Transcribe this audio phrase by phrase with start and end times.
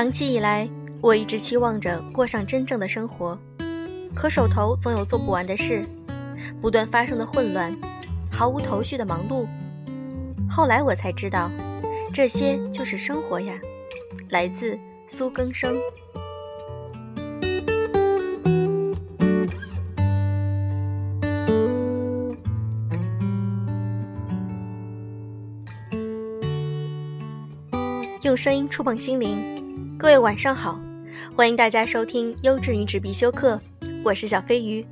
[0.00, 0.66] 长期以来，
[1.02, 3.38] 我一直期望着过上真正的生活，
[4.14, 5.84] 可手头总有做不完的事，
[6.58, 7.70] 不断发生的混乱，
[8.32, 9.46] 毫无头绪的忙碌。
[10.48, 11.50] 后来我才知道，
[12.14, 13.52] 这些就是生活呀。
[14.30, 15.76] 来自苏更生。
[28.22, 29.59] 用声音触碰心灵，
[30.00, 30.80] 各位晚上好，
[31.36, 33.60] 欢迎大家收听优质女子必修课，
[34.02, 34.82] 我是小飞鱼。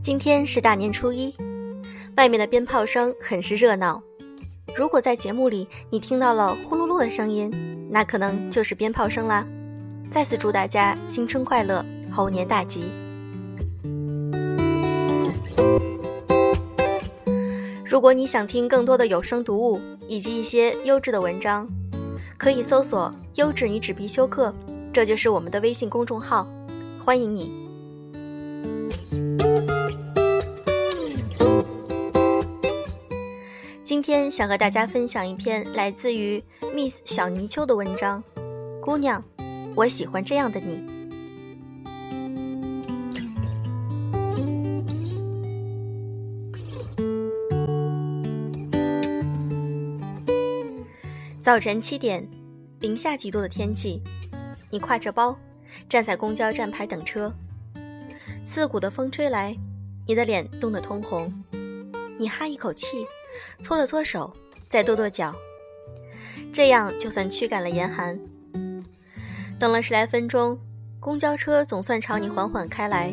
[0.00, 1.34] 今天是大年初一，
[2.16, 4.00] 外面的鞭炮声很是热闹。
[4.76, 7.50] 如果在节目里你听到了呼噜噜的声音，
[7.90, 9.44] 那可能就是鞭炮声啦。
[10.12, 12.84] 再次祝大家新春快乐，猴年大吉！
[17.98, 21.68] 如果你想听更多的有声读物以及一些优质的文章，
[22.38, 24.54] 可以搜索“优质女纸必修课”，
[24.94, 26.46] 这就是我们的微信公众号，
[27.04, 27.50] 欢迎你。
[33.82, 36.40] 今天想和大家分享一篇来自于
[36.72, 38.22] Miss 小泥鳅的文章，
[38.80, 39.20] 《姑娘，
[39.74, 40.76] 我喜欢这样的你》。
[51.48, 52.28] 早晨七点，
[52.80, 54.02] 零下几度的天气，
[54.68, 55.34] 你挎着包，
[55.88, 57.32] 站在公交站牌等车。
[58.44, 59.56] 刺骨的风吹来，
[60.06, 61.32] 你的脸冻得通红。
[62.18, 63.06] 你哈一口气，
[63.62, 64.30] 搓了搓手，
[64.68, 65.34] 再跺跺脚，
[66.52, 68.20] 这样就算驱赶了严寒。
[69.58, 70.58] 等了十来分钟，
[71.00, 73.10] 公交车总算朝你缓缓开来。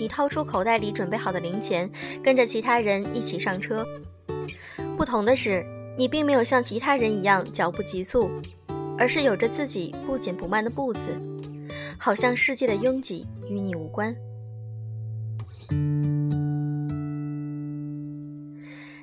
[0.00, 1.88] 你掏出口袋里准备好的零钱，
[2.24, 3.86] 跟着其他人一起上车。
[4.96, 5.64] 不同的是。
[5.96, 8.30] 你并没有像其他人一样脚步急促，
[8.98, 11.08] 而是有着自己不紧不慢的步子，
[11.98, 14.14] 好像世界的拥挤与你无关。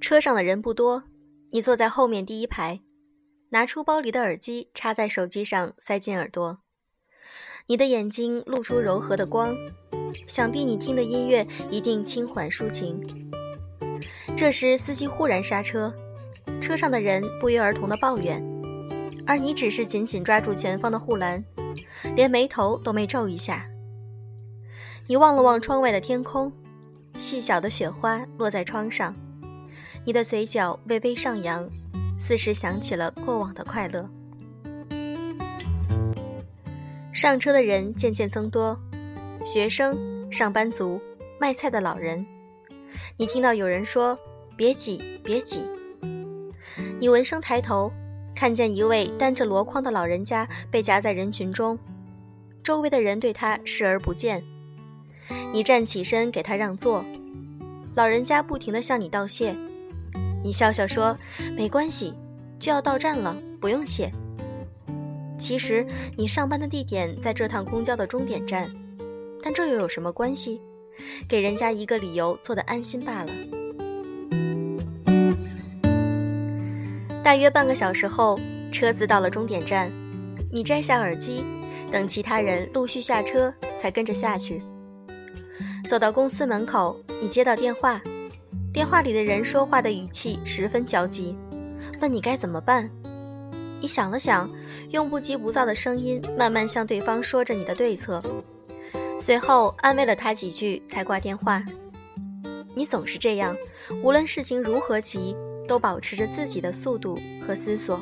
[0.00, 1.04] 车上的人不多，
[1.50, 2.80] 你坐在后面第一排，
[3.50, 6.58] 拿出包里的耳机插在手机上，塞进耳朵。
[7.68, 9.54] 你的眼睛露出柔和的光，
[10.26, 13.00] 想必你听的音乐一定轻缓抒情。
[14.36, 15.94] 这时，司机忽然刹车。
[16.60, 18.42] 车上的人不约而同的抱怨，
[19.26, 21.44] 而你只是紧紧抓住前方的护栏，
[22.14, 23.66] 连眉头都没皱一下。
[25.06, 26.52] 你望了望窗外的天空，
[27.18, 29.14] 细小的雪花落在窗上，
[30.04, 31.68] 你的嘴角微微上扬，
[32.18, 34.08] 似是想起了过往的快乐。
[37.12, 38.78] 上车的人渐渐增多，
[39.44, 39.98] 学生、
[40.30, 41.00] 上班族、
[41.38, 42.24] 卖菜的老人。
[43.16, 44.18] 你听到有人说
[44.56, 45.66] ：“别挤，别挤。”
[47.02, 47.90] 你闻声抬头，
[48.32, 51.76] 看见一位担着箩筐的老人家被夹在人群中，
[52.62, 54.40] 周围的人对他视而不见。
[55.52, 57.04] 你站起身给他让座，
[57.96, 59.52] 老人家不停地向你道谢。
[60.44, 61.18] 你笑笑说
[61.58, 62.14] ：“没关系，
[62.60, 64.08] 就要到站了，不用谢。”
[65.36, 65.84] 其实
[66.16, 68.72] 你上班的地点在这趟公交的终点站，
[69.42, 70.62] 但这又有什么关系？
[71.28, 73.32] 给人家一个理由，做得安心罢了。
[77.22, 78.38] 大约半个小时后，
[78.72, 79.90] 车子到了终点站，
[80.50, 81.44] 你摘下耳机，
[81.88, 84.60] 等其他人陆续下车，才跟着下去。
[85.86, 88.02] 走到公司门口，你接到电话，
[88.72, 91.36] 电话里的人说话的语气十分焦急，
[92.00, 92.90] 问你该怎么办。
[93.80, 94.50] 你想了想，
[94.90, 98.20] 用不急不躁的声音慢慢向对方说着你的对策，
[99.20, 101.62] 随后安慰了他几句，才挂电话。
[102.74, 103.56] 你总是这样，
[104.02, 105.36] 无论事情如何急。
[105.72, 107.98] 都保持着自己的速度和思索。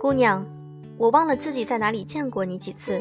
[0.00, 0.46] 姑娘，
[0.96, 2.98] 我忘了自己在哪里见过你几次，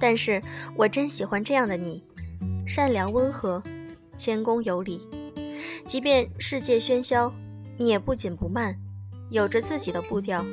[0.00, 0.42] 但是
[0.74, 2.02] 我真喜欢这样的你，
[2.66, 3.62] 善良温和，
[4.16, 5.08] 谦恭有礼。
[5.86, 7.32] 即便世界喧嚣，
[7.78, 8.76] 你也不紧不慢，
[9.30, 10.44] 有着自己的步调，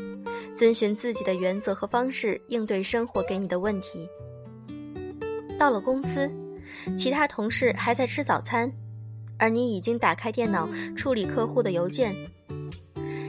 [0.54, 4.08] 遵循自己的原则和方式应对生活给你的问题。
[5.58, 6.32] 到了公司。
[6.98, 8.72] 其他同事还在吃早餐，
[9.38, 12.16] 而你已经打开电脑处理客户的邮件。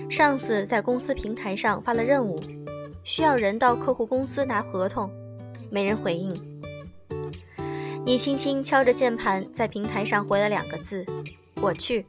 [0.09, 2.39] 上司在公司平台上发了任务，
[3.03, 5.11] 需要人到客户公司拿合同，
[5.71, 6.33] 没人回应。
[8.05, 11.05] 你轻轻敲着键盘，在平台上回了两个字
[11.61, 12.07] ：“我去。”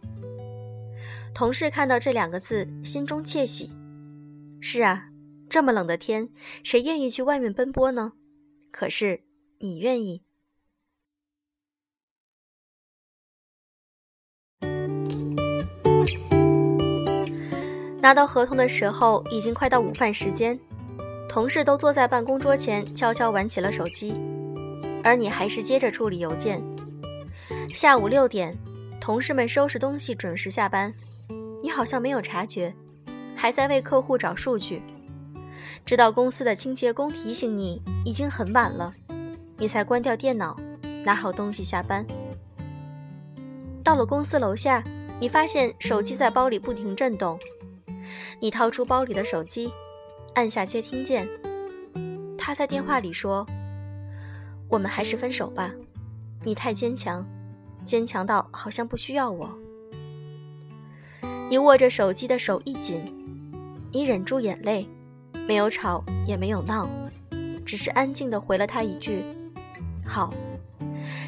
[1.34, 3.72] 同事看到这两个字，心中窃喜。
[4.62, 5.10] 是啊，
[5.50, 6.30] 这么冷的天，
[6.63, 8.13] 谁愿意去外面奔波呢？
[8.72, 9.22] 可是
[9.57, 10.26] 你愿意。
[18.07, 20.57] 拿到合同的时候，已经快到午饭时间，
[21.27, 24.15] 同事都坐在办公桌前悄悄玩起了手机，
[25.04, 26.63] 而你还是接着处理邮件。
[27.74, 28.57] 下午六点，
[29.01, 30.94] 同事们收拾东西准时下班，
[31.62, 32.74] 你好像没有察觉，
[33.36, 34.81] 还在为客户找数据。
[35.86, 38.94] 直到公司的清洁工提醒你已经很晚了，
[39.57, 40.56] 你才关掉电脑，
[41.03, 42.06] 拿好东西下班。
[43.83, 44.81] 到了公司楼下，
[45.19, 47.38] 你发现手机在包里不停震动。
[48.39, 49.72] 你掏出包里的手机，
[50.36, 51.28] 按下接听键。
[52.38, 53.45] 他在电话里说
[54.69, 55.72] ：“我们还是分手吧，
[56.44, 57.25] 你太坚强，
[57.84, 59.50] 坚强到好像不需要我。”
[61.50, 63.01] 你握着手机的手一紧，
[63.92, 64.88] 你忍住眼泪，
[65.48, 66.89] 没有吵也没有闹，
[67.66, 69.22] 只是安静地回了他一句
[70.06, 70.34] ：“好。”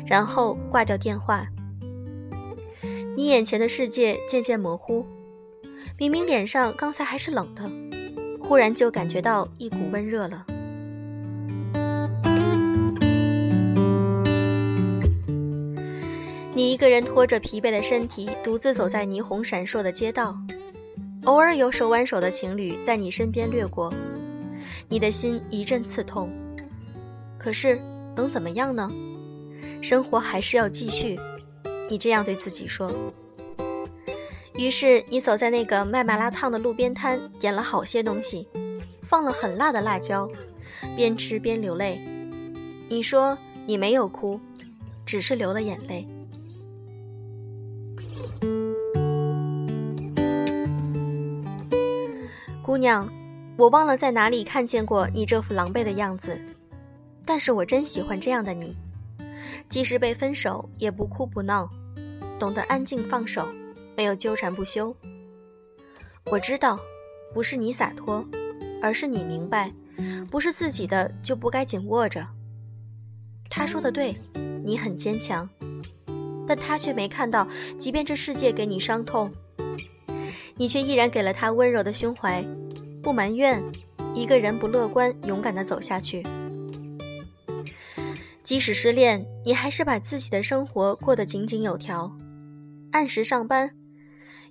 [0.06, 1.47] 然后挂掉电话。
[3.15, 5.06] 你眼前的世界渐渐模糊。
[5.99, 7.69] 明明脸上刚才还是冷的，
[8.39, 10.45] 忽然就感觉到一股温热了。
[16.53, 20.37] 你一个人拖着疲惫的身体，独自走在霓虹闪烁的街道，
[21.25, 23.93] 偶尔有手挽手的情侣在你身边掠过，
[24.87, 26.29] 你的心一阵刺痛。
[27.37, 27.77] 可是
[28.15, 28.89] 能怎么样呢？
[29.81, 31.19] 生活还是要继续，
[31.89, 32.89] 你这样对自己说。
[34.59, 38.45] 于是你走在那个卖麻辣烫的路边摊，点了好些东西，
[39.01, 40.29] 放了很辣的辣椒，
[40.97, 41.97] 边吃边流泪。
[42.89, 44.38] 你说你没有哭，
[45.06, 46.06] 只是流了眼泪。
[52.61, 53.09] 姑娘，
[53.56, 56.38] 我忘了在哪里看见过你这副狼狈的样子，
[57.23, 58.75] 但是我真喜欢这样的你，
[59.69, 61.69] 即使被分手也不哭不闹，
[62.38, 63.47] 懂得安静放手。
[63.99, 64.95] 没有纠缠不休。
[66.31, 66.79] 我知道，
[67.33, 68.25] 不是你洒脱，
[68.81, 69.73] 而是你明白，
[70.31, 72.25] 不是自己的就不该紧握着。
[73.49, 74.15] 他说的对，
[74.63, 75.49] 你很坚强，
[76.47, 77.45] 但他却没看到，
[77.77, 79.29] 即便这世界给你伤痛，
[80.55, 82.41] 你却依然给了他温柔的胸怀，
[83.03, 83.61] 不埋怨，
[84.15, 86.25] 一个人不乐观，勇敢的走下去。
[88.43, 92.09] 即使失恋，你还是把自己的生活过得井井有条，
[92.93, 93.75] 按时上班。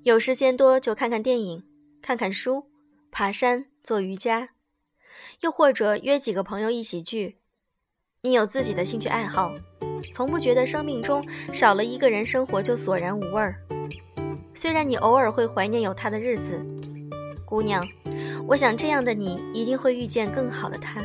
[0.05, 1.65] 有时间多就看看电影，
[2.01, 2.67] 看看书，
[3.11, 4.51] 爬山，做瑜伽，
[5.41, 7.39] 又或者约几个朋友一起聚。
[8.23, 9.53] 你有自己的兴趣爱好，
[10.13, 13.61] 从不觉得生命中少了一个人，生活就索然无味儿。
[14.55, 16.65] 虽然你偶尔会怀念有他的日子，
[17.45, 17.87] 姑娘，
[18.47, 21.03] 我想这样的你一定会遇见更好的他。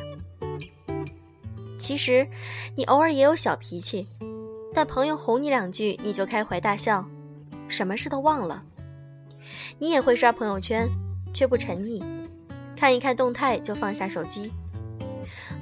[1.77, 2.27] 其实，
[2.75, 4.07] 你偶尔也有小脾气，
[4.73, 7.05] 但朋友哄你两句，你就开怀大笑，
[7.67, 8.63] 什么事都忘了。
[9.79, 10.89] 你也会刷朋友圈，
[11.33, 12.03] 却不沉溺，
[12.75, 14.51] 看一看动态就放下手机。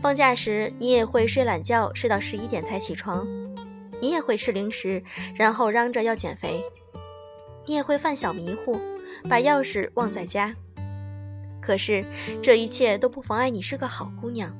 [0.02, 3.28] 放假时，你也会睡懒觉，睡到十一点才起床。
[4.00, 5.04] 你也会吃零食，
[5.36, 6.64] 然后嚷着要减肥。
[7.68, 8.80] 你也会犯小迷糊，
[9.30, 10.56] 把钥匙忘在家。
[11.62, 12.04] 可是
[12.42, 14.52] 这一切都不妨碍你是个好姑娘。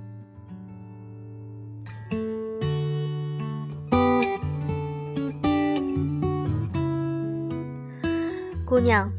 [8.64, 9.12] 姑娘。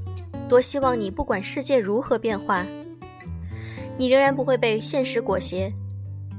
[0.53, 2.63] 多希望你不管世界如何变化，
[3.97, 5.73] 你仍然不会被现实裹挟，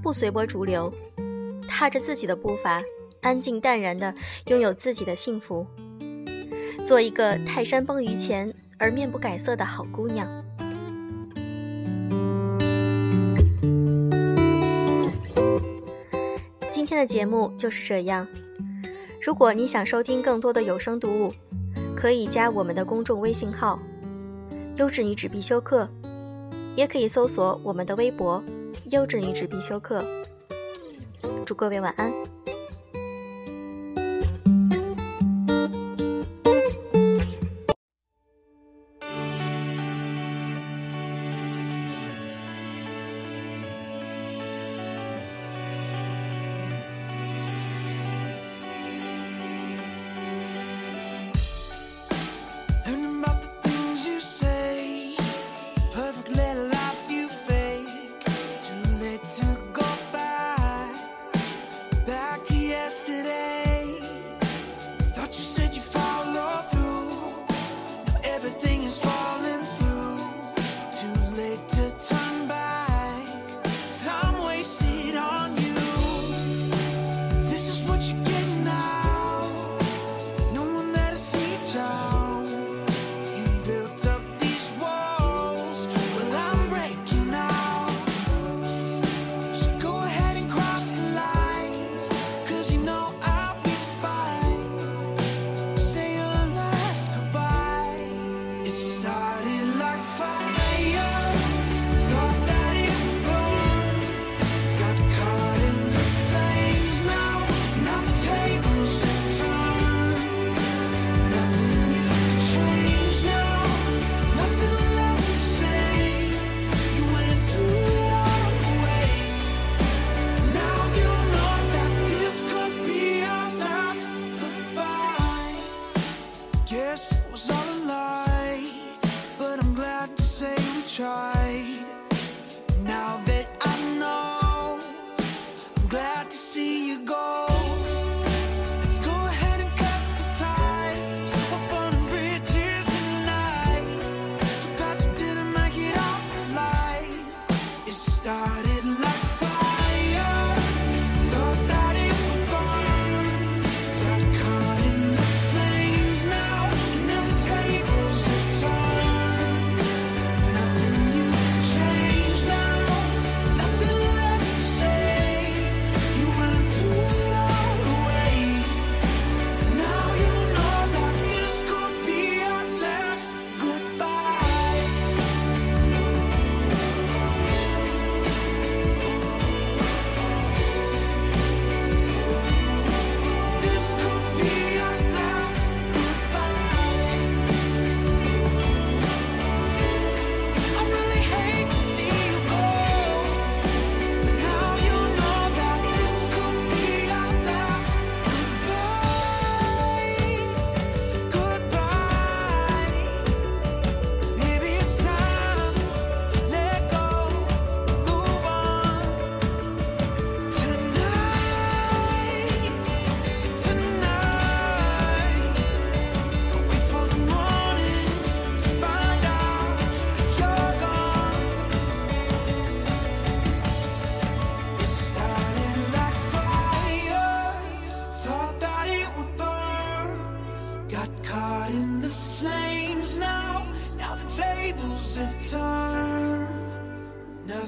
[0.04, 0.94] 不随波逐流，
[1.68, 2.84] 踏着自己的步伐，
[3.24, 4.14] 安静淡然的
[4.46, 5.66] 拥有自己的幸福，
[6.86, 10.30] 做一个泰山崩于前而面不改色的好姑娘。
[16.70, 18.28] 今天的节目就是这样。
[19.20, 21.34] 如果你想收听更多的有声读物，
[21.96, 23.80] 可以加我们的公众微信号。
[24.78, 25.88] 优质女子必修课，
[26.76, 28.44] 也可以搜索我们的微博
[28.90, 30.04] “优质女子必修课”。
[31.46, 32.12] 祝各位晚安。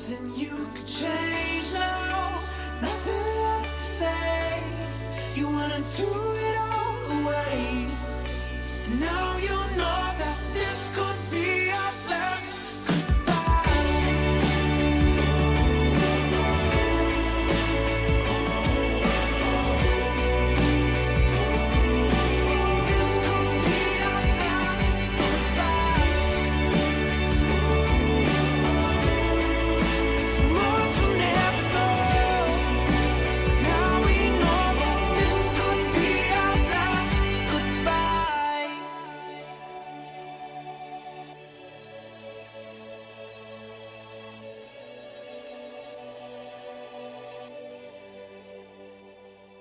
[0.08, 2.40] Nothing you could change now,
[2.80, 4.62] nothing left to say.
[5.34, 6.35] You wanted to.